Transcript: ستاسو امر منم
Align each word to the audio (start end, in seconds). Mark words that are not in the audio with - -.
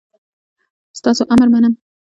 ستاسو 0.99 1.23
امر 1.33 1.47
منم 1.53 1.73